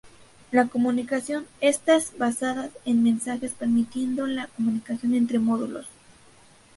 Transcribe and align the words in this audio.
La 0.49 0.67
comunicación 0.67 1.45
estás 1.59 2.17
basada 2.17 2.71
en 2.85 3.03
mensajes, 3.03 3.51
permitiendo 3.51 4.25
la 4.25 4.47
comunicación 4.47 5.13
entre 5.13 5.37
módulos. 5.37 5.85